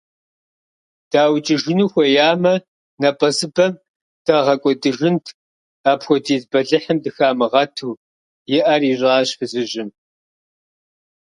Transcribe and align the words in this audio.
ДаукӀыжыну 1.11 1.87
хуеямэ, 1.91 2.53
напӀэзыпӀэм 3.01 3.73
дагъэкӀуэдыжынт, 4.25 5.25
апхуэдиз 5.91 6.43
бэлыхьым 6.51 6.97
дыхамыгъэту,– 7.03 7.91
и 8.55 8.57
Ӏэр 8.65 8.81
ищӀащ 8.91 9.29
фызыжьым. 9.37 9.89